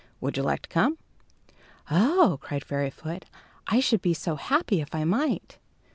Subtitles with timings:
[0.19, 0.97] Would you like to come?"
[1.91, 3.25] "Oh," cried Fairyfoot,
[3.67, 5.59] "I should be so happy if I might!"